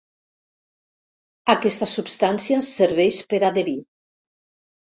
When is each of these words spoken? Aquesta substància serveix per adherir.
Aquesta 1.55 1.89
substància 1.93 2.65
serveix 2.71 3.21
per 3.35 3.41
adherir. 3.51 3.79